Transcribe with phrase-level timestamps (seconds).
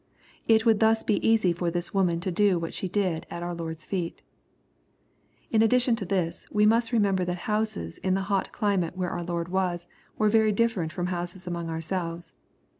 [0.47, 3.53] It would thus be easy for this woman to do what she did to our
[3.53, 4.23] Lord's feet.
[5.51, 9.23] In addition to this, we must remember that houses in the hot climate where our
[9.23, 9.87] Lord was,
[10.17, 12.33] were very different from houses among ourselves.